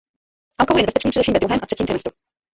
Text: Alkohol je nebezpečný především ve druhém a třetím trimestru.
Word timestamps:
Alkohol 0.57 0.79
je 0.79 0.81
nebezpečný 0.83 1.09
především 1.11 1.33
ve 1.33 1.39
druhém 1.39 1.59
a 1.63 1.65
třetím 1.65 1.85
trimestru. 1.87 2.15